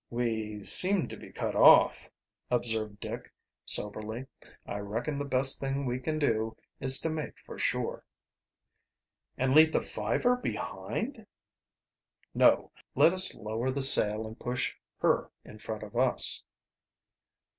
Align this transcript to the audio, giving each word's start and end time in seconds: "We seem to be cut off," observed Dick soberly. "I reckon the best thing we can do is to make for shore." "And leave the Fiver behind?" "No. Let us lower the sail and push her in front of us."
"We 0.09 0.63
seem 0.63 1.07
to 1.09 1.15
be 1.15 1.31
cut 1.31 1.55
off," 1.55 2.09
observed 2.49 2.99
Dick 2.99 3.31
soberly. 3.65 4.25
"I 4.65 4.79
reckon 4.79 5.19
the 5.19 5.25
best 5.25 5.59
thing 5.59 5.85
we 5.85 5.99
can 5.99 6.17
do 6.17 6.57
is 6.79 6.99
to 7.01 7.09
make 7.11 7.39
for 7.39 7.59
shore." 7.59 8.03
"And 9.37 9.53
leave 9.53 9.71
the 9.73 9.79
Fiver 9.79 10.35
behind?" 10.37 11.27
"No. 12.33 12.71
Let 12.95 13.13
us 13.13 13.35
lower 13.35 13.69
the 13.69 13.83
sail 13.83 14.25
and 14.25 14.39
push 14.39 14.75
her 15.01 15.29
in 15.45 15.59
front 15.59 15.83
of 15.83 15.95
us." 15.95 16.41